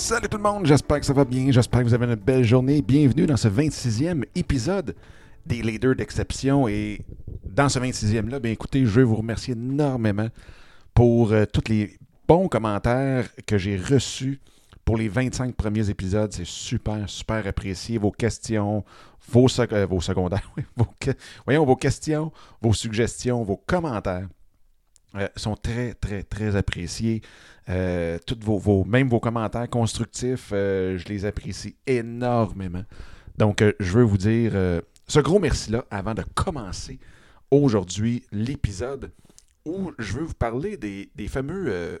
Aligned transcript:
Salut 0.00 0.30
tout 0.30 0.38
le 0.38 0.42
monde, 0.42 0.64
j'espère 0.64 0.98
que 0.98 1.04
ça 1.04 1.12
va 1.12 1.26
bien, 1.26 1.52
j'espère 1.52 1.80
que 1.80 1.84
vous 1.84 1.92
avez 1.92 2.06
une 2.06 2.14
belle 2.14 2.42
journée. 2.42 2.80
Bienvenue 2.80 3.26
dans 3.26 3.36
ce 3.36 3.48
26e 3.48 4.24
épisode 4.34 4.96
des 5.44 5.60
Leaders 5.60 5.94
d'Exception. 5.94 6.66
Et 6.68 7.04
dans 7.44 7.68
ce 7.68 7.78
26e-là, 7.78 8.40
bien 8.40 8.50
écoutez, 8.50 8.80
je 8.80 8.90
veux 8.90 9.02
vous 9.02 9.16
remercier 9.16 9.52
énormément 9.52 10.28
pour 10.94 11.32
euh, 11.32 11.44
tous 11.44 11.68
les 11.68 11.98
bons 12.26 12.48
commentaires 12.48 13.28
que 13.46 13.58
j'ai 13.58 13.76
reçus 13.76 14.40
pour 14.86 14.96
les 14.96 15.08
25 15.08 15.54
premiers 15.54 15.90
épisodes. 15.90 16.32
C'est 16.32 16.46
super, 16.46 17.06
super 17.06 17.46
apprécié. 17.46 17.98
Vos 17.98 18.10
questions, 18.10 18.82
vos, 19.28 19.48
euh, 19.60 20.00
secondaires, 20.00 20.50
voyons, 21.44 21.66
vos 21.66 21.76
questions, 21.76 22.32
vos 22.62 22.72
suggestions, 22.72 23.44
vos 23.44 23.62
commentaires. 23.66 24.28
Euh, 25.16 25.28
sont 25.34 25.56
très, 25.56 25.94
très, 25.94 26.22
très 26.22 26.54
appréciés. 26.54 27.20
Euh, 27.68 28.18
vos, 28.40 28.84
même 28.84 29.08
vos 29.08 29.18
commentaires 29.18 29.68
constructifs, 29.68 30.50
euh, 30.52 30.98
je 30.98 31.08
les 31.08 31.24
apprécie 31.24 31.74
énormément. 31.86 32.84
Donc, 33.36 33.64
je 33.80 33.92
veux 33.92 34.04
vous 34.04 34.18
dire 34.18 34.52
ce 35.06 35.20
gros 35.20 35.38
merci-là 35.38 35.84
avant 35.90 36.14
de 36.14 36.22
commencer 36.34 37.00
aujourd'hui 37.50 38.22
l'épisode 38.30 39.10
où 39.64 39.92
je 39.98 40.12
veux 40.12 40.24
vous 40.24 40.34
parler 40.34 40.76
des, 40.76 41.28
fameux. 41.28 42.00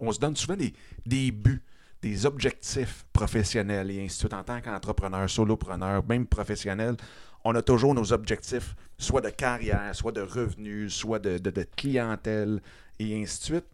on 0.00 0.10
se 0.10 0.18
donne 0.18 0.34
souvent 0.36 0.56
des, 0.56 0.74
des, 1.06 1.30
buts, 1.30 1.62
des 2.02 2.26
objectifs 2.26 3.06
professionnels 3.12 3.90
et 3.90 4.04
ainsi 4.04 4.16
de 4.16 4.20
suite 4.20 4.34
en 4.34 4.42
tant 4.42 4.60
qu'entrepreneur, 4.60 5.30
solopreneur, 5.30 6.04
même 6.08 6.26
professionnel 6.26 6.96
on 7.44 7.54
a 7.54 7.62
toujours 7.62 7.94
nos 7.94 8.12
objectifs, 8.12 8.74
soit 8.98 9.20
de 9.20 9.30
carrière, 9.30 9.94
soit 9.94 10.12
de 10.12 10.20
revenus, 10.20 10.92
soit 10.92 11.18
de, 11.18 11.66
clientèle, 11.76 12.60
et 12.98 13.20
ainsi 13.20 13.38
de 13.38 13.44
suite. 13.44 13.64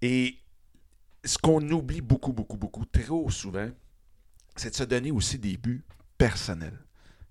Et 0.00 0.36
ce 1.24 1.36
qu'on 1.38 1.68
oublie 1.70 2.00
beaucoup, 2.00 2.32
beaucoup, 2.32 2.56
beaucoup, 2.56 2.84
trop 2.86 3.30
souvent, 3.30 3.68
c'est 4.56 4.70
de 4.70 4.74
se 4.74 4.84
donner 4.84 5.10
aussi 5.10 5.38
des 5.38 5.56
buts 5.56 5.84
personnels. 6.16 6.78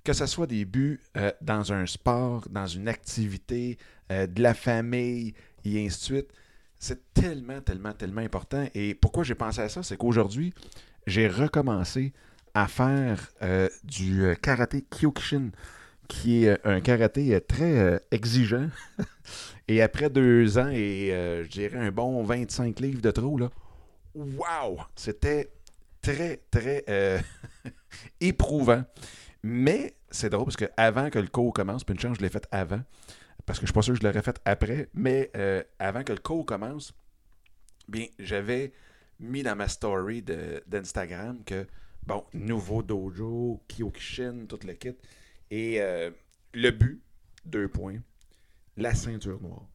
Que 0.03 0.13
ce 0.13 0.25
soit 0.25 0.47
des 0.47 0.65
buts 0.65 1.01
euh, 1.17 1.31
dans 1.41 1.73
un 1.73 1.85
sport, 1.85 2.47
dans 2.49 2.67
une 2.67 2.87
activité, 2.87 3.77
euh, 4.11 4.27
de 4.27 4.41
la 4.41 4.53
famille, 4.53 5.33
et 5.65 5.85
ainsi 5.85 5.99
de 5.99 6.03
suite. 6.03 6.33
C'est 6.79 7.13
tellement, 7.13 7.59
tellement, 7.61 7.93
tellement 7.93 8.21
important. 8.21 8.67
Et 8.73 8.93
pourquoi 8.93 9.23
j'ai 9.23 9.35
pensé 9.35 9.61
à 9.61 9.69
ça, 9.69 9.83
c'est 9.83 9.97
qu'aujourd'hui, 9.97 10.53
j'ai 11.07 11.27
recommencé 11.27 12.13
à 12.57 12.67
faire 12.67 13.29
euh, 13.43 13.69
du 13.83 14.25
euh, 14.25 14.33
karaté 14.33 14.81
Kyokushin, 14.81 15.51
qui 16.07 16.45
est 16.45 16.49
euh, 16.49 16.57
un 16.63 16.81
karaté 16.81 17.39
très 17.41 18.01
exigeant. 18.09 18.69
et 19.67 19.83
après 19.83 20.09
deux 20.09 20.57
ans 20.57 20.69
et 20.69 21.09
je 21.43 21.47
dirais 21.47 21.77
un 21.77 21.91
bon 21.91 22.23
25 22.23 22.79
livres 22.79 23.01
de 23.01 23.11
trop, 23.11 23.37
là, 23.37 23.51
wow! 24.15 24.79
C'était 24.95 25.51
très, 26.01 26.41
très 26.49 26.83
éprouvant. 28.21 28.83
Mais 29.43 29.93
c'est 30.09 30.31
drôle 30.31 30.45
parce 30.45 30.57
que 30.57 30.69
avant 30.77 31.11
que 31.11 31.19
le 31.19 31.27
cours 31.27 31.53
commence, 31.53 31.83
puis 31.83 31.93
une 31.93 31.99
chance, 31.99 32.17
je 32.17 32.23
l'ai 32.23 32.29
fait 32.29 32.47
avant, 32.51 32.81
parce 33.45 33.59
que 33.59 33.67
je 33.67 33.71
suis 33.71 33.73
pas 33.73 33.83
sûr 33.83 33.93
que 33.93 33.99
je 34.01 34.07
l'aurais 34.07 34.23
fait 34.23 34.41
après, 34.45 34.89
mais 34.95 35.31
avant 35.77 36.03
que 36.03 36.13
le 36.13 36.19
cours 36.19 36.45
commence, 36.45 36.91
bien, 37.87 38.07
j'avais 38.17 38.73
mis 39.19 39.43
dans 39.43 39.55
ma 39.55 39.67
story 39.67 40.23
d'Instagram 40.65 41.43
que 41.45 41.67
Bon, 42.07 42.23
nouveau 42.33 42.83
dojo, 42.83 43.61
Kyokushin, 43.67 44.45
tout 44.47 44.59
le 44.65 44.75
kit. 44.75 44.95
Et 45.51 45.81
euh, 45.81 46.09
le 46.53 46.71
but, 46.71 47.01
deux 47.43 47.67
points, 47.67 47.99
la 48.77 48.95
ceinture 48.95 49.41
noire. 49.41 49.67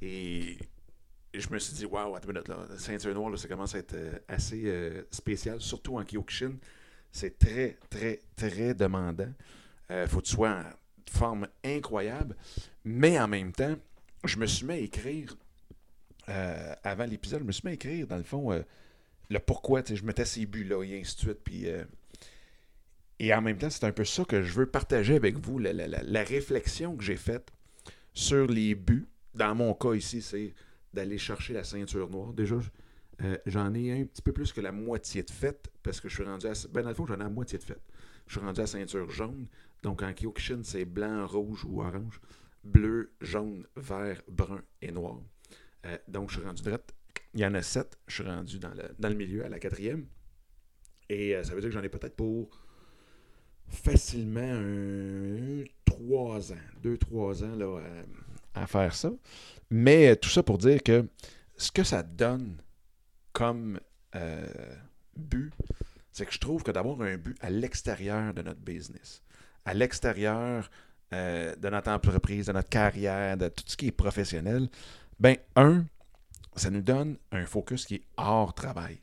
Et 0.00 0.58
je 1.34 1.48
me 1.50 1.58
suis 1.58 1.74
dit, 1.74 1.84
waouh, 1.84 2.14
attends 2.14 2.28
une 2.28 2.34
minute, 2.34 2.48
la 2.48 2.78
ceinture 2.78 3.12
noire, 3.12 3.36
ça 3.36 3.48
commence 3.48 3.74
à 3.74 3.78
être 3.78 3.94
euh, 3.94 4.16
assez 4.28 4.62
euh, 4.66 5.02
spécial, 5.10 5.60
surtout 5.60 5.98
en 5.98 6.04
Kyokushin. 6.04 6.52
C'est 7.10 7.36
très, 7.36 7.76
très, 7.90 8.20
très 8.36 8.74
demandant. 8.74 9.32
Il 9.90 10.06
faut 10.06 10.20
que 10.20 10.26
tu 10.26 10.34
sois 10.34 10.50
en 10.50 10.64
forme 11.10 11.48
incroyable. 11.64 12.36
Mais 12.84 13.18
en 13.18 13.26
même 13.26 13.50
temps, 13.50 13.74
je 14.22 14.38
me 14.38 14.46
suis 14.46 14.64
mis 14.64 14.74
à 14.74 14.78
écrire, 14.78 15.36
avant 16.28 17.06
l'épisode, 17.06 17.40
je 17.40 17.44
me 17.44 17.52
suis 17.52 17.66
mis 17.66 17.72
à 17.72 17.74
écrire, 17.74 18.06
dans 18.06 18.16
le 18.16 18.22
fond, 18.22 18.64
le 19.32 19.38
pourquoi, 19.38 19.82
je 19.84 20.02
mettais 20.04 20.24
ces 20.24 20.46
buts-là 20.46 20.82
et 20.84 21.00
ainsi 21.00 21.16
de 21.16 21.20
suite. 21.20 21.66
Euh, 21.66 21.84
et 23.18 23.32
en 23.34 23.40
même 23.40 23.58
temps, 23.58 23.70
c'est 23.70 23.84
un 23.84 23.92
peu 23.92 24.04
ça 24.04 24.24
que 24.24 24.42
je 24.42 24.52
veux 24.52 24.66
partager 24.66 25.14
avec 25.14 25.38
vous, 25.38 25.58
la, 25.58 26.22
réflexion 26.22 26.96
que 26.96 27.04
j'ai 27.04 27.16
faite 27.16 27.50
sur 28.12 28.46
les 28.46 28.74
buts. 28.74 29.06
Dans 29.34 29.54
mon 29.54 29.74
cas 29.74 29.94
ici, 29.94 30.20
c'est 30.20 30.54
d'aller 30.92 31.18
chercher 31.18 31.54
la 31.54 31.64
ceinture 31.64 32.10
noire. 32.10 32.32
Déjà, 32.32 32.56
euh, 33.22 33.36
j'en 33.46 33.72
ai 33.74 33.92
un 33.92 34.04
petit 34.04 34.22
peu 34.22 34.32
plus 34.32 34.52
que 34.52 34.60
la 34.60 34.72
moitié 34.72 35.22
de 35.22 35.30
faite 35.30 35.70
parce 35.82 36.00
que 36.00 36.08
je 36.08 36.14
suis 36.14 36.24
rendu 36.24 36.46
à. 36.46 36.52
Ben, 36.70 36.82
dans 36.82 36.90
le 36.90 36.94
fond, 36.94 37.06
j'en 37.06 37.14
ai 37.14 37.18
la 37.18 37.28
moitié 37.28 37.58
de 37.58 37.64
faite. 37.64 37.82
Je 38.26 38.38
suis 38.38 38.44
rendu 38.44 38.60
à 38.60 38.66
ceinture 38.66 39.08
jaune. 39.10 39.46
Donc, 39.82 40.02
en 40.02 40.12
Kyokushin, 40.12 40.60
c'est 40.62 40.84
blanc, 40.84 41.26
rouge 41.26 41.64
ou 41.64 41.80
orange. 41.80 42.20
Bleu, 42.64 43.12
jaune, 43.20 43.66
vert, 43.76 44.22
brun 44.28 44.62
et 44.80 44.92
noir. 44.92 45.20
Euh, 45.86 45.96
donc, 46.08 46.30
je 46.30 46.38
suis 46.38 46.46
rendu 46.46 46.62
direct 46.62 46.92
il 47.34 47.40
y 47.40 47.46
en 47.46 47.54
a 47.54 47.62
sept. 47.62 47.98
Je 48.06 48.14
suis 48.14 48.24
rendu 48.24 48.58
dans 48.58 48.74
le, 48.74 48.94
dans 48.98 49.08
le 49.08 49.14
milieu, 49.14 49.44
à 49.44 49.48
la 49.48 49.58
quatrième. 49.58 50.06
Et 51.08 51.34
euh, 51.34 51.44
ça 51.44 51.54
veut 51.54 51.60
dire 51.60 51.70
que 51.70 51.74
j'en 51.74 51.82
ai 51.82 51.88
peut-être 51.88 52.16
pour 52.16 52.58
facilement 53.68 54.40
un, 54.40 55.64
trois 55.84 56.52
ans, 56.52 56.66
deux, 56.82 56.98
trois 56.98 57.42
ans 57.42 57.54
là, 57.56 57.80
à, 58.54 58.66
faire 58.66 58.94
ça. 58.94 59.10
Mais 59.70 60.10
euh, 60.10 60.16
tout 60.16 60.28
ça 60.28 60.42
pour 60.42 60.58
dire 60.58 60.82
que 60.82 61.06
ce 61.56 61.70
que 61.70 61.84
ça 61.84 62.02
donne 62.02 62.56
comme 63.32 63.80
euh, 64.14 64.46
but, 65.16 65.52
c'est 66.10 66.26
que 66.26 66.32
je 66.32 66.38
trouve 66.38 66.62
que 66.62 66.70
d'avoir 66.70 67.00
un 67.00 67.16
but 67.16 67.36
à 67.40 67.48
l'extérieur 67.48 68.34
de 68.34 68.42
notre 68.42 68.60
business, 68.60 69.22
à 69.64 69.74
l'extérieur 69.74 70.70
de 71.12 71.68
notre 71.68 71.90
entreprise, 71.90 72.46
de 72.46 72.52
notre 72.52 72.70
carrière, 72.70 73.36
de 73.36 73.48
tout 73.48 73.64
ce 73.66 73.76
qui 73.76 73.88
est 73.88 73.92
professionnel, 73.92 74.70
ben 75.20 75.36
un, 75.56 75.84
ça 76.56 76.70
nous 76.70 76.82
donne 76.82 77.16
un 77.30 77.46
focus 77.46 77.86
qui 77.86 77.96
est 77.96 78.02
hors 78.16 78.54
travail. 78.54 79.00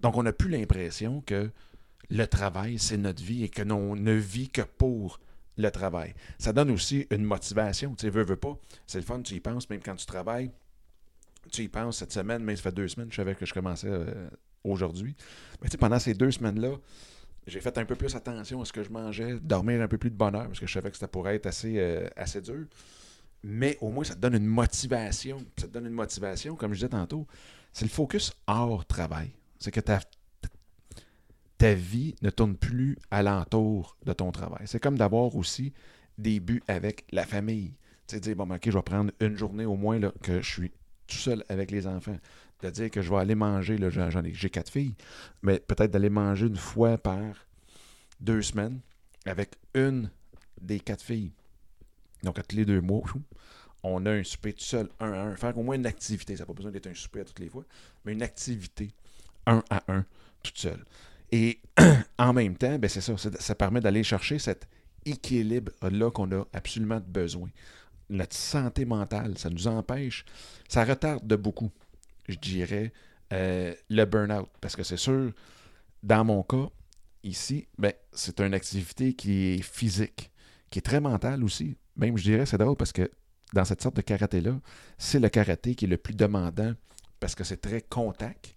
Donc, 0.00 0.16
on 0.16 0.22
n'a 0.22 0.32
plus 0.32 0.50
l'impression 0.50 1.22
que 1.22 1.50
le 2.10 2.26
travail, 2.26 2.78
c'est 2.78 2.96
notre 2.96 3.22
vie 3.22 3.44
et 3.44 3.48
que 3.48 3.62
l'on 3.62 3.96
ne 3.96 4.12
vit 4.12 4.48
que 4.48 4.62
pour 4.62 5.20
le 5.56 5.70
travail. 5.70 6.14
Ça 6.38 6.52
donne 6.52 6.70
aussi 6.70 7.06
une 7.10 7.24
motivation. 7.24 7.94
Tu 7.94 8.06
sais, 8.06 8.10
veux, 8.10 8.22
veux 8.22 8.36
pas. 8.36 8.56
C'est 8.86 8.98
le 8.98 9.04
fun, 9.04 9.20
tu 9.20 9.34
y 9.34 9.40
penses, 9.40 9.68
même 9.68 9.80
quand 9.82 9.96
tu 9.96 10.06
travailles. 10.06 10.50
Tu 11.50 11.62
y 11.62 11.68
penses 11.68 11.98
cette 11.98 12.12
semaine, 12.12 12.42
mais 12.42 12.56
ça 12.56 12.62
fait 12.62 12.72
deux 12.72 12.88
semaines, 12.88 13.08
je 13.10 13.16
savais 13.16 13.34
que 13.34 13.46
je 13.46 13.54
commençais 13.54 13.88
euh, 13.88 14.28
aujourd'hui. 14.64 15.16
Mais 15.60 15.68
tu 15.68 15.72
sais, 15.72 15.78
pendant 15.78 15.98
ces 15.98 16.14
deux 16.14 16.30
semaines-là, 16.30 16.76
j'ai 17.46 17.60
fait 17.60 17.76
un 17.78 17.86
peu 17.86 17.96
plus 17.96 18.14
attention 18.14 18.60
à 18.60 18.64
ce 18.66 18.72
que 18.72 18.82
je 18.82 18.90
mangeais, 18.90 19.38
dormir 19.40 19.80
un 19.80 19.88
peu 19.88 19.96
plus 19.96 20.10
de 20.10 20.16
bonheur, 20.16 20.46
parce 20.46 20.60
que 20.60 20.66
je 20.66 20.72
savais 20.72 20.90
que 20.90 20.98
ça 20.98 21.08
pourrait 21.08 21.36
être 21.36 21.46
assez, 21.46 21.78
euh, 21.78 22.06
assez 22.16 22.42
dur 22.42 22.66
mais 23.42 23.78
au 23.80 23.90
moins 23.90 24.04
ça 24.04 24.14
te 24.14 24.20
donne 24.20 24.34
une 24.34 24.46
motivation. 24.46 25.38
Ça 25.58 25.66
te 25.66 25.72
donne 25.72 25.86
une 25.86 25.92
motivation, 25.92 26.56
comme 26.56 26.72
je 26.72 26.78
disais 26.78 26.88
tantôt. 26.88 27.26
C'est 27.72 27.84
le 27.84 27.90
focus 27.90 28.32
hors 28.46 28.84
travail. 28.86 29.30
C'est 29.58 29.70
que 29.70 29.80
ta, 29.80 30.00
ta 31.58 31.74
vie 31.74 32.14
ne 32.22 32.30
tourne 32.30 32.56
plus 32.56 32.96
alentour 33.10 33.96
de 34.04 34.12
ton 34.12 34.32
travail. 34.32 34.62
C'est 34.66 34.80
comme 34.80 34.96
d'avoir 34.96 35.34
aussi 35.36 35.72
des 36.16 36.40
buts 36.40 36.62
avec 36.68 37.04
la 37.12 37.24
famille. 37.24 37.74
Tu 38.06 38.16
sais, 38.16 38.20
dire, 38.20 38.36
bon, 38.36 38.46
ben, 38.46 38.56
OK, 38.56 38.62
je 38.66 38.70
vais 38.70 38.82
prendre 38.82 39.12
une 39.20 39.36
journée 39.36 39.66
au 39.66 39.76
moins 39.76 40.00
que 40.22 40.40
je 40.40 40.48
suis 40.48 40.70
tout 41.06 41.16
seul 41.16 41.44
avec 41.48 41.70
les 41.70 41.86
enfants. 41.86 42.16
De 42.62 42.70
dire 42.70 42.90
que 42.90 43.02
je 43.02 43.10
vais 43.10 43.18
aller 43.18 43.34
manger, 43.34 43.78
j'en 43.90 44.24
ai, 44.24 44.34
j'ai 44.34 44.50
quatre 44.50 44.70
filles, 44.70 44.96
mais 45.42 45.60
peut-être 45.60 45.92
d'aller 45.92 46.10
manger 46.10 46.46
une 46.46 46.56
fois 46.56 46.98
par 46.98 47.46
deux 48.20 48.42
semaines 48.42 48.80
avec 49.26 49.54
une 49.74 50.10
des 50.60 50.80
quatre 50.80 51.02
filles. 51.02 51.32
Donc, 52.22 52.38
à 52.38 52.42
tous 52.42 52.56
les 52.56 52.64
deux 52.64 52.80
mois, 52.80 53.02
on 53.82 54.04
a 54.06 54.10
un 54.10 54.24
souper 54.24 54.52
tout 54.52 54.64
seul, 54.64 54.88
un 55.00 55.12
à 55.12 55.20
un. 55.20 55.36
Faire 55.36 55.56
au 55.56 55.62
moins 55.62 55.76
une 55.76 55.86
activité. 55.86 56.36
Ça 56.36 56.42
n'a 56.42 56.46
pas 56.46 56.52
besoin 56.52 56.70
d'être 56.70 56.86
un 56.86 56.94
souper 56.94 57.20
à 57.20 57.24
toutes 57.24 57.38
les 57.38 57.48
fois, 57.48 57.64
mais 58.04 58.12
une 58.12 58.22
activité, 58.22 58.90
un 59.46 59.62
à 59.70 59.82
un, 59.88 60.04
toute 60.42 60.58
seule. 60.58 60.84
Et 61.30 61.60
en 62.18 62.32
même 62.32 62.56
temps, 62.56 62.78
ben 62.78 62.88
c'est 62.88 63.00
ça, 63.00 63.14
ça 63.16 63.54
permet 63.54 63.80
d'aller 63.80 64.02
chercher 64.02 64.38
cet 64.38 64.66
équilibre-là 65.04 66.10
qu'on 66.10 66.30
a 66.32 66.44
absolument 66.52 67.00
besoin. 67.06 67.48
Notre 68.10 68.34
santé 68.34 68.84
mentale, 68.84 69.36
ça 69.36 69.50
nous 69.50 69.68
empêche, 69.68 70.24
ça 70.68 70.84
retarde 70.84 71.26
de 71.26 71.36
beaucoup, 71.36 71.70
je 72.28 72.36
dirais, 72.36 72.92
euh, 73.32 73.74
le 73.90 74.04
burn-out. 74.04 74.48
Parce 74.60 74.74
que 74.74 74.82
c'est 74.82 74.96
sûr, 74.96 75.32
dans 76.02 76.24
mon 76.24 76.42
cas, 76.42 76.68
ici, 77.22 77.68
ben, 77.76 77.92
c'est 78.12 78.40
une 78.40 78.54
activité 78.54 79.12
qui 79.12 79.54
est 79.54 79.62
physique, 79.62 80.30
qui 80.70 80.78
est 80.78 80.82
très 80.82 81.00
mentale 81.00 81.44
aussi. 81.44 81.76
Même, 81.98 82.16
je 82.16 82.22
dirais, 82.22 82.46
c'est 82.46 82.58
drôle 82.58 82.76
parce 82.76 82.92
que 82.92 83.10
dans 83.52 83.64
cette 83.64 83.82
sorte 83.82 83.96
de 83.96 84.02
karaté-là, 84.02 84.60
c'est 84.98 85.20
le 85.20 85.28
karaté 85.28 85.74
qui 85.74 85.84
est 85.84 85.88
le 85.88 85.96
plus 85.96 86.14
demandant 86.14 86.74
parce 87.20 87.34
que 87.34 87.44
c'est 87.44 87.60
très 87.60 87.82
contact, 87.82 88.54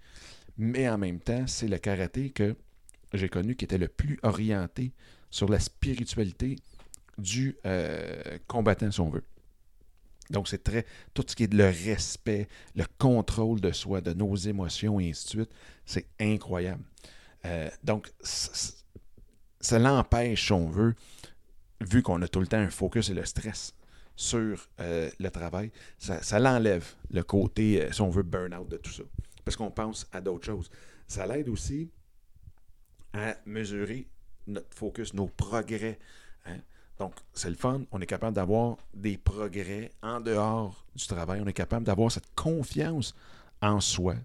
mais 0.57 0.87
en 0.87 0.97
même 0.97 1.19
temps, 1.19 1.47
c'est 1.47 1.67
le 1.67 1.77
karaté 1.77 2.29
que 2.29 2.55
j'ai 3.13 3.29
connu 3.29 3.55
qui 3.55 3.65
était 3.65 3.77
le 3.77 3.87
plus 3.87 4.19
orienté 4.23 4.93
sur 5.29 5.49
la 5.49 5.59
spiritualité 5.59 6.57
du 7.17 7.57
euh, 7.65 8.37
combattant, 8.47 8.91
si 8.91 8.99
on 8.99 9.09
veut. 9.09 9.23
Donc, 10.29 10.47
c'est 10.47 10.63
très. 10.63 10.85
Tout 11.13 11.25
ce 11.27 11.35
qui 11.35 11.43
est 11.43 11.53
le 11.53 11.65
respect, 11.65 12.47
le 12.75 12.85
contrôle 12.97 13.59
de 13.59 13.71
soi, 13.71 14.01
de 14.01 14.13
nos 14.13 14.35
émotions 14.35 14.99
et 14.99 15.09
ainsi 15.09 15.25
de 15.25 15.29
suite, 15.29 15.51
c'est 15.85 16.07
incroyable. 16.19 16.83
Euh, 17.45 17.69
donc, 17.83 18.11
ça 18.21 19.79
l'empêche, 19.79 20.45
si 20.45 20.53
on 20.53 20.69
veut, 20.69 20.95
vu 21.81 22.01
qu'on 22.01 22.21
a 22.21 22.27
tout 22.27 22.39
le 22.39 22.47
temps 22.47 22.57
un 22.57 22.69
focus 22.69 23.09
et 23.09 23.13
le 23.13 23.25
stress 23.25 23.73
sur 24.15 24.67
euh, 24.79 25.09
le 25.19 25.29
travail, 25.29 25.71
ça, 25.97 26.39
l'enlève 26.39 26.85
le 27.09 27.23
côté, 27.23 27.87
si 27.91 28.01
on 28.01 28.09
veut, 28.09 28.23
burn-out 28.23 28.69
de 28.69 28.77
tout 28.77 28.91
ça. 28.91 29.03
Parce 29.43 29.57
qu'on 29.57 29.71
pense 29.71 30.07
à 30.11 30.21
d'autres 30.21 30.45
choses. 30.45 30.69
Ça 31.07 31.25
l'aide 31.25 31.49
aussi 31.49 31.89
à 33.13 33.35
mesurer 33.45 34.07
notre 34.47 34.73
focus, 34.75 35.13
nos 35.13 35.27
progrès. 35.27 35.99
Hein. 36.45 36.59
Donc, 36.99 37.15
c'est 37.33 37.49
le 37.49 37.55
fun. 37.55 37.81
On 37.91 37.99
est 37.99 38.05
capable 38.05 38.35
d'avoir 38.35 38.77
des 38.93 39.17
progrès 39.17 39.91
en 40.01 40.19
dehors 40.19 40.85
du 40.95 41.05
travail. 41.07 41.41
On 41.43 41.47
est 41.47 41.53
capable 41.53 41.85
d'avoir 41.85 42.11
cette 42.11 42.33
confiance 42.35 43.15
en 43.61 43.79
soi 43.79 44.15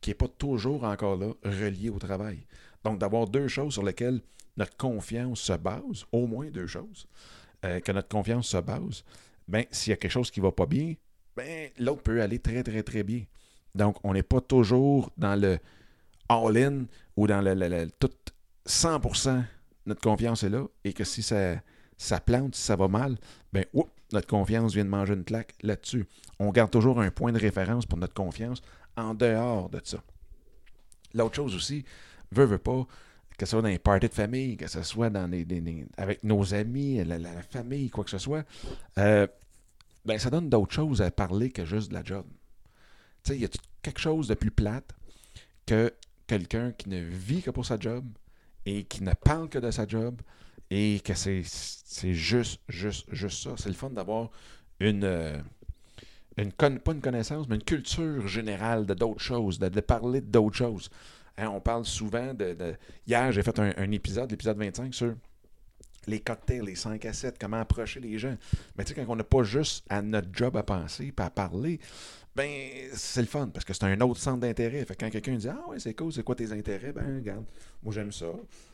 qui 0.00 0.10
n'est 0.10 0.14
pas 0.14 0.28
toujours 0.28 0.84
encore 0.84 1.16
là 1.16 1.32
reliée 1.44 1.90
au 1.90 1.98
travail. 1.98 2.46
Donc, 2.82 2.98
d'avoir 2.98 3.26
deux 3.26 3.48
choses 3.48 3.72
sur 3.74 3.82
lesquelles 3.82 4.20
notre 4.56 4.76
confiance 4.76 5.40
se 5.40 5.52
base, 5.52 6.04
au 6.12 6.26
moins 6.26 6.50
deux 6.50 6.66
choses, 6.66 7.06
euh, 7.64 7.80
que 7.80 7.92
notre 7.92 8.08
confiance 8.08 8.48
se 8.48 8.58
base, 8.58 9.04
ben, 9.48 9.64
s'il 9.70 9.90
y 9.90 9.94
a 9.94 9.96
quelque 9.96 10.10
chose 10.10 10.30
qui 10.30 10.40
ne 10.40 10.46
va 10.46 10.52
pas 10.52 10.66
bien, 10.66 10.94
ben, 11.36 11.70
l'autre 11.78 12.02
peut 12.02 12.22
aller 12.22 12.38
très, 12.38 12.62
très, 12.62 12.82
très 12.82 13.02
bien. 13.02 13.24
Donc, 13.74 13.96
on 14.04 14.12
n'est 14.12 14.22
pas 14.22 14.40
toujours 14.40 15.10
dans 15.16 15.38
le 15.38 15.58
all-in 16.28 16.84
ou 17.16 17.26
dans 17.26 17.40
le, 17.40 17.90
tout 17.98 18.10
100% 18.66 19.44
notre 19.86 20.00
confiance 20.00 20.42
est 20.44 20.48
là 20.48 20.64
et 20.84 20.92
que 20.92 21.04
si 21.04 21.22
ça, 21.22 21.56
ça 21.98 22.20
plante, 22.20 22.54
si 22.54 22.62
ça 22.62 22.76
va 22.76 22.88
mal, 22.88 23.18
ben, 23.52 23.64
notre 24.12 24.26
confiance 24.26 24.74
vient 24.74 24.84
de 24.84 24.90
manger 24.90 25.14
une 25.14 25.24
claque 25.24 25.54
là-dessus. 25.62 26.06
On 26.38 26.50
garde 26.50 26.70
toujours 26.70 27.00
un 27.00 27.10
point 27.10 27.32
de 27.32 27.38
référence 27.38 27.84
pour 27.84 27.98
notre 27.98 28.14
confiance 28.14 28.62
en 28.96 29.14
dehors 29.14 29.68
de 29.68 29.80
ça. 29.84 29.98
L'autre 31.12 31.34
chose 31.34 31.54
aussi, 31.54 31.84
veut, 32.32 32.44
veut 32.44 32.58
pas, 32.58 32.86
que 33.38 33.46
ce 33.46 33.50
soit 33.50 33.62
dans 33.62 33.68
les 33.68 33.78
parties 33.78 34.08
de 34.08 34.12
famille, 34.12 34.56
que 34.56 34.66
ce 34.66 34.82
soit 34.82 35.10
dans 35.10 35.30
les, 35.30 35.46
avec 35.96 36.22
nos 36.22 36.54
amis, 36.54 37.02
la, 37.04 37.42
famille, 37.42 37.90
quoi 37.90 38.04
que 38.04 38.10
ce 38.10 38.18
soit, 38.18 38.44
euh, 38.98 39.26
ben, 40.04 40.18
ça 40.18 40.30
donne 40.30 40.48
d'autres 40.48 40.72
choses 40.72 41.02
à 41.02 41.10
parler 41.10 41.50
que 41.50 41.64
juste 41.64 41.88
de 41.88 41.94
la 41.94 42.04
job. 42.04 42.24
Tu 43.22 43.30
sais, 43.30 43.36
il 43.36 43.42
y 43.42 43.44
a 43.44 43.48
quelque 43.82 44.00
chose 44.00 44.28
de 44.28 44.34
plus 44.34 44.50
plate 44.50 44.94
que 45.66 45.92
quelqu'un 46.26 46.72
qui 46.72 46.88
ne 46.88 47.00
vit 47.00 47.42
que 47.42 47.50
pour 47.50 47.66
sa 47.66 47.78
job, 47.78 48.04
et 48.66 48.84
qui 48.84 49.02
ne 49.02 49.12
parle 49.12 49.48
que 49.48 49.58
de 49.58 49.70
sa 49.70 49.86
job 49.86 50.20
et 50.70 51.00
que 51.04 51.14
c'est 51.14 51.42
juste, 52.12 52.60
juste, 52.68 53.06
juste 53.12 53.42
ça? 53.42 53.50
C'est 53.56 53.68
le 53.68 53.74
fun 53.74 53.90
d'avoir 53.90 54.30
une, 54.80 55.04
euh, 55.04 55.38
une 56.36 56.52
pas 56.52 56.92
une 56.92 57.00
connaissance, 57.00 57.46
mais 57.48 57.56
une 57.56 57.64
culture 57.64 58.26
générale 58.26 58.86
de 58.86 58.94
d'autres 58.94 59.20
choses, 59.20 59.58
de, 59.58 59.80
parler 59.80 60.20
d'autres 60.20 60.56
choses. 60.56 60.90
Hein, 61.36 61.48
on 61.48 61.60
parle 61.60 61.84
souvent 61.84 62.32
de. 62.32 62.76
Hier, 63.06 63.32
j'ai 63.32 63.42
fait 63.42 63.58
un, 63.58 63.90
épisode, 63.90 64.30
l'épisode 64.30 64.56
25, 64.56 64.94
sur 64.94 65.14
les 66.06 66.20
cocktails, 66.20 66.62
les 66.64 66.74
5 66.74 67.04
à 67.04 67.12
7, 67.12 67.36
comment 67.38 67.60
approcher 67.60 68.00
les 68.00 68.18
gens. 68.18 68.36
Mais 68.76 68.84
tu 68.84 68.94
sais, 68.94 69.00
quand 69.00 69.12
on 69.12 69.16
n'a 69.16 69.24
pas 69.24 69.42
juste 69.42 69.84
à 69.88 70.02
notre 70.02 70.28
job 70.32 70.56
à 70.56 70.62
penser, 70.62 71.12
pas 71.12 71.26
à 71.26 71.30
parler, 71.30 71.80
ben 72.36 72.50
c'est 72.92 73.20
le 73.20 73.28
fun 73.28 73.48
parce 73.48 73.64
que 73.64 73.72
c'est 73.72 73.84
un 73.84 74.00
autre 74.00 74.20
centre 74.20 74.40
d'intérêt. 74.40 74.84
Fait 74.84 74.96
quand 74.96 75.10
quelqu'un 75.10 75.36
dit 75.36 75.48
Ah 75.48 75.62
ouais, 75.68 75.78
c'est 75.78 75.94
cool, 75.94 76.12
c'est 76.12 76.24
quoi 76.24 76.34
tes 76.34 76.52
intérêts? 76.52 76.92
Ben 76.92 77.16
regarde, 77.16 77.44
moi 77.82 77.92
j'aime 77.92 78.12
ça. 78.12 78.26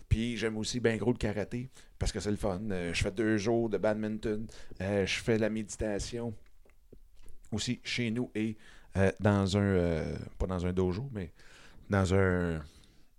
Puis 0.08 0.36
j'aime 0.36 0.56
aussi 0.56 0.80
bien 0.80 0.96
gros 0.96 1.12
le 1.12 1.18
karaté 1.18 1.68
parce 1.98 2.10
que 2.10 2.20
c'est 2.20 2.30
le 2.30 2.36
fun. 2.36 2.60
Euh, 2.70 2.92
je 2.94 3.02
fais 3.02 3.12
deux 3.12 3.36
jours 3.36 3.68
de 3.68 3.78
badminton. 3.78 4.46
Euh, 4.80 5.06
je 5.06 5.20
fais 5.20 5.38
la 5.38 5.50
méditation 5.50 6.34
aussi 7.52 7.80
chez 7.84 8.10
nous 8.10 8.30
et 8.34 8.56
euh, 8.96 9.12
dans 9.20 9.56
un 9.56 10.04
pas 10.38 10.46
dans 10.46 10.66
un 10.66 10.72
dojo, 10.72 11.08
mais 11.12 11.32
dans 11.90 12.14
un 12.14 12.62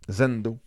zendo 0.09 0.57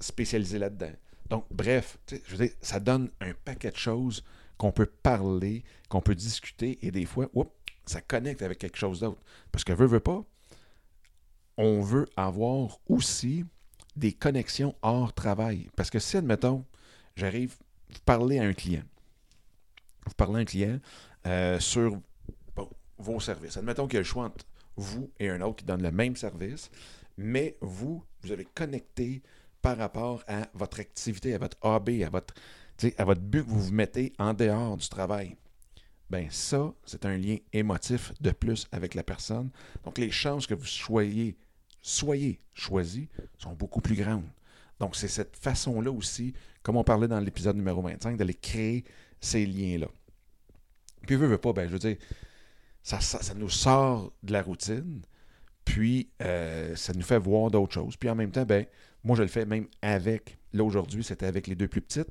spécialisé 0.00 0.58
là-dedans. 0.58 0.92
Donc, 1.30 1.46
bref, 1.50 1.98
je 2.10 2.36
veux 2.36 2.46
dire, 2.46 2.56
ça 2.60 2.80
donne 2.80 3.10
un 3.20 3.32
paquet 3.44 3.70
de 3.70 3.76
choses 3.76 4.24
qu'on 4.56 4.72
peut 4.72 4.86
parler, 4.86 5.62
qu'on 5.88 6.00
peut 6.00 6.14
discuter, 6.14 6.78
et 6.82 6.90
des 6.90 7.04
fois, 7.04 7.28
ça 7.86 8.00
connecte 8.00 8.42
avec 8.42 8.58
quelque 8.58 8.78
chose 8.78 9.00
d'autre. 9.00 9.20
Parce 9.52 9.64
que 9.64 9.72
veut, 9.72 9.86
veut 9.86 10.00
pas, 10.00 10.24
on 11.56 11.80
veut 11.80 12.06
avoir 12.16 12.78
aussi 12.88 13.44
des 13.96 14.12
connexions 14.12 14.74
hors 14.82 15.12
travail. 15.12 15.68
Parce 15.76 15.90
que 15.90 15.98
si, 15.98 16.16
admettons, 16.16 16.64
j'arrive, 17.16 17.56
vous 17.90 18.00
parlez 18.04 18.38
à 18.38 18.44
un 18.44 18.52
client, 18.52 18.84
vous 20.06 20.14
parlez 20.14 20.38
à 20.38 20.42
un 20.42 20.44
client 20.44 20.78
euh, 21.26 21.60
sur 21.60 22.00
vos 22.98 23.20
services. 23.20 23.56
Admettons 23.56 23.86
qu'il 23.86 23.94
y 23.94 23.98
a 23.98 24.00
le 24.00 24.04
choix 24.04 24.24
entre 24.24 24.44
vous 24.78 25.10
et 25.18 25.28
un 25.28 25.40
autre 25.40 25.56
qui 25.56 25.64
donne 25.64 25.82
le 25.82 25.92
même 25.92 26.16
service, 26.16 26.70
mais 27.16 27.56
vous, 27.60 28.02
vous 28.22 28.32
avez 28.32 28.46
connecté 28.46 29.22
par 29.60 29.76
rapport 29.76 30.24
à 30.28 30.48
votre 30.54 30.80
activité, 30.80 31.34
à 31.34 31.38
votre 31.38 31.56
hobby, 31.62 32.04
à 32.04 32.10
votre, 32.10 32.34
à 32.96 33.04
votre 33.04 33.20
but 33.20 33.44
que 33.44 33.50
vous 33.50 33.60
vous 33.60 33.72
mettez 33.72 34.12
en 34.18 34.34
dehors 34.34 34.76
du 34.76 34.88
travail 34.88 35.36
ben 36.10 36.28
ça, 36.30 36.72
c'est 36.84 37.04
un 37.04 37.16
lien 37.16 37.36
émotif 37.52 38.12
de 38.20 38.30
plus 38.30 38.66
avec 38.72 38.94
la 38.94 39.02
personne. 39.02 39.50
Donc, 39.84 39.98
les 39.98 40.10
chances 40.10 40.46
que 40.46 40.54
vous 40.54 40.64
soyez, 40.64 41.36
soyez 41.82 42.40
choisi 42.54 43.08
sont 43.36 43.52
beaucoup 43.52 43.80
plus 43.80 43.94
grandes. 43.94 44.28
Donc, 44.80 44.96
c'est 44.96 45.08
cette 45.08 45.36
façon-là 45.36 45.90
aussi, 45.90 46.32
comme 46.62 46.76
on 46.76 46.84
parlait 46.84 47.08
dans 47.08 47.20
l'épisode 47.20 47.56
numéro 47.56 47.82
25, 47.82 48.16
d'aller 48.16 48.34
créer 48.34 48.84
ces 49.20 49.44
liens-là. 49.44 49.88
Puis, 51.06 51.16
veut, 51.16 51.26
veut 51.26 51.38
pas, 51.38 51.52
ben, 51.52 51.66
je 51.66 51.72
veux 51.72 51.78
dire, 51.78 51.96
ça, 52.88 53.34
nous 53.34 53.50
sort 53.50 54.12
de 54.22 54.32
la 54.32 54.42
routine, 54.42 55.02
puis 55.64 56.08
euh, 56.22 56.74
ça 56.76 56.92
nous 56.94 57.02
fait 57.02 57.18
voir 57.18 57.50
d'autres 57.50 57.74
choses. 57.74 57.96
Puis 57.96 58.08
en 58.08 58.14
même 58.14 58.30
temps, 58.30 58.44
ben, 58.44 58.64
moi, 59.04 59.16
je 59.16 59.22
le 59.22 59.28
fais 59.28 59.44
même 59.44 59.66
avec, 59.82 60.38
là 60.52 60.64
aujourd'hui, 60.64 61.04
c'était 61.04 61.26
avec 61.26 61.46
les 61.46 61.54
deux 61.54 61.68
plus 61.68 61.82
petites. 61.82 62.10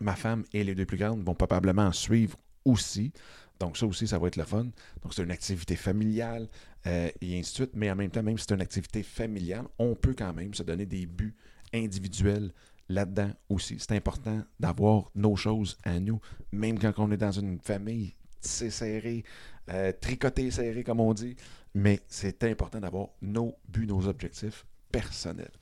Ma 0.00 0.16
femme 0.16 0.44
et 0.52 0.64
les 0.64 0.74
deux 0.74 0.84
plus 0.84 0.98
grandes 0.98 1.24
vont 1.24 1.34
probablement 1.34 1.92
suivre 1.92 2.36
aussi. 2.64 3.12
Donc, 3.58 3.78
ça 3.78 3.86
aussi, 3.86 4.06
ça 4.06 4.18
va 4.18 4.26
être 4.28 4.36
le 4.36 4.44
fun. 4.44 4.64
Donc, 5.02 5.14
c'est 5.14 5.22
une 5.22 5.30
activité 5.30 5.76
familiale 5.76 6.48
euh, 6.86 7.08
et 7.20 7.38
ainsi 7.38 7.52
de 7.52 7.56
suite. 7.56 7.70
Mais 7.74 7.90
en 7.90 7.96
même 7.96 8.10
temps, 8.10 8.22
même 8.22 8.36
si 8.36 8.44
c'est 8.46 8.54
une 8.54 8.60
activité 8.60 9.02
familiale, 9.02 9.66
on 9.78 9.94
peut 9.94 10.14
quand 10.16 10.34
même 10.34 10.52
se 10.52 10.62
donner 10.62 10.84
des 10.84 11.06
buts 11.06 11.34
individuels 11.72 12.52
là-dedans 12.88 13.30
aussi. 13.48 13.76
C'est 13.78 13.92
important 13.92 14.42
d'avoir 14.60 15.10
nos 15.14 15.36
choses 15.36 15.78
à 15.84 15.98
nous, 15.98 16.20
même 16.52 16.78
quand 16.78 16.92
on 16.98 17.10
est 17.10 17.16
dans 17.16 17.32
une 17.32 17.58
famille 17.60 18.14
tissée 18.46 18.70
serrée, 18.70 19.24
euh, 19.70 19.92
tricotée 20.00 20.50
serrée, 20.50 20.84
comme 20.84 21.00
on 21.00 21.12
dit. 21.12 21.36
Mais 21.74 22.00
c'est 22.08 22.44
important 22.44 22.80
d'avoir 22.80 23.08
nos 23.20 23.56
buts, 23.68 23.86
nos 23.86 24.06
objectifs 24.06 24.64
personnels. 24.90 25.52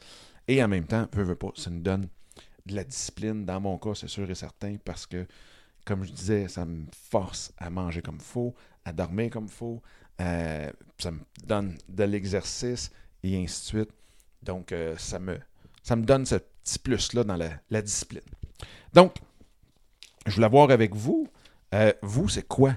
Et 0.47 0.63
en 0.63 0.69
même 0.69 0.87
temps, 0.87 1.07
peu, 1.07 1.23
veut 1.23 1.35
pas, 1.35 1.51
ça 1.57 1.71
nous 1.71 1.81
donne 1.81 2.09
de 2.67 2.75
la 2.75 2.85
discipline. 2.85 3.45
Dans 3.45 3.61
mon 3.61 3.79
cas, 3.79 3.95
c'est 3.95 4.09
sûr 4.09 4.31
et 4.31 4.35
certain, 4.35 4.77
parce 4.85 5.07
que 5.07 5.27
comme 5.85 6.05
je 6.05 6.13
disais, 6.13 6.49
ça 6.49 6.65
me 6.65 6.87
force 7.11 7.53
à 7.59 7.71
manger 7.71 8.01
comme 8.01 8.17
il 8.17 8.23
faut, 8.23 8.55
à 8.85 8.93
dormir 8.93 9.31
comme 9.31 9.45
il 9.45 9.51
faut, 9.51 9.83
euh, 10.21 10.71
ça 10.99 11.11
me 11.11 11.21
donne 11.45 11.77
de 11.89 12.05
l'exercice 12.05 12.91
et 13.23 13.37
ainsi 13.37 13.61
de 13.61 13.67
suite. 13.79 13.91
Donc, 14.43 14.73
euh, 14.73 14.97
ça, 14.97 15.19
me, 15.19 15.39
ça 15.83 15.97
me 15.97 16.05
donne 16.05 16.27
ce 16.27 16.37
petit 16.37 16.79
plus-là 16.79 17.25
dans 17.25 17.37
la, 17.37 17.83
discipline. 17.83 18.23
Donc, 18.93 19.17
je 20.27 20.35
voulais 20.35 20.49
voir 20.49 20.71
avec 20.71 20.95
vous, 20.95 21.29
euh, 21.75 21.93
vous, 22.03 22.29
c'est 22.29 22.47
quoi 22.47 22.75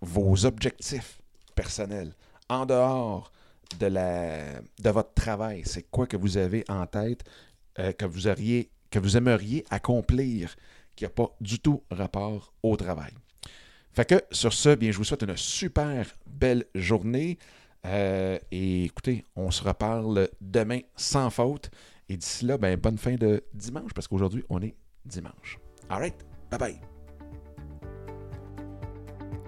vos 0.00 0.44
objectifs 0.44 1.20
personnels? 1.54 2.12
En 2.48 2.66
dehors 2.66 3.30
de, 3.78 4.90
votre 4.90 5.14
travail? 5.14 5.62
C'est 5.64 5.88
quoi 5.90 6.06
que 6.06 6.16
vous 6.16 6.36
avez 6.36 6.64
en 6.68 6.86
tête, 6.86 7.24
que 7.76 8.04
vous 8.04 8.26
auriez 8.26 8.70
que 8.90 8.98
vous 8.98 9.16
aimeriez 9.16 9.64
accomplir 9.70 10.54
qui 10.94 11.04
n'a 11.04 11.10
pas 11.10 11.34
du 11.40 11.58
tout 11.58 11.82
rapport 11.90 12.52
au 12.62 12.76
travail? 12.76 13.12
Fait 13.92 14.06
que 14.06 14.22
sur 14.30 14.52
ce, 14.52 14.74
bien, 14.74 14.90
je 14.90 14.98
vous 14.98 15.04
souhaite 15.04 15.22
une 15.22 15.36
super 15.36 16.06
belle 16.26 16.64
journée. 16.74 17.38
Euh, 17.84 18.38
et 18.50 18.84
écoutez, 18.84 19.24
on 19.36 19.50
se 19.50 19.62
reparle 19.62 20.28
demain 20.40 20.80
sans 20.96 21.30
faute. 21.30 21.70
Et 22.08 22.16
d'ici 22.16 22.44
là, 22.44 22.56
ben, 22.58 22.76
bonne 22.78 22.98
fin 22.98 23.14
de 23.14 23.44
dimanche, 23.52 23.92
parce 23.94 24.08
qu'aujourd'hui, 24.08 24.44
on 24.48 24.62
est 24.62 24.74
dimanche. 25.04 25.58
All 25.88 26.00
right, 26.00 26.16
bye 26.50 26.58
bye. 26.58 26.91